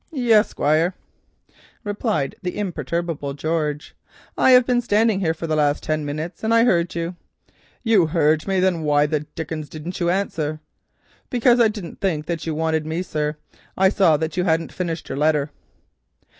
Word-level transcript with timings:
"Yis, 0.11 0.47
Squire," 0.47 0.95
replied 1.83 2.33
the 2.41 2.57
imperturbable 2.57 3.35
George, 3.35 3.93
"I 4.35 4.49
hev 4.49 4.65
been 4.65 4.79
a 4.79 4.81
standing 4.81 5.19
here 5.19 5.35
for 5.35 5.45
the 5.45 5.55
last 5.55 5.83
ten 5.83 6.03
minutes, 6.05 6.43
and 6.43 6.51
I 6.51 6.63
heard 6.63 6.95
you." 6.95 7.15
"You 7.83 8.07
heard 8.07 8.47
me, 8.47 8.59
then 8.59 8.81
why 8.81 9.05
the 9.05 9.19
dickens 9.35 9.69
didn't 9.69 9.99
you 9.99 10.09
answer?" 10.09 10.59
"Because 11.29 11.59
I 11.59 11.67
didn't 11.67 12.01
think 12.01 12.27
as 12.31 12.47
you 12.47 12.55
wanted 12.55 12.83
me, 12.83 13.03
sir. 13.03 13.37
I 13.77 13.89
saw 13.89 14.17
that 14.17 14.35
you 14.35 14.43
hadn't 14.43 14.73
finished 14.73 15.07
your 15.07 15.19
letter." 15.19 15.51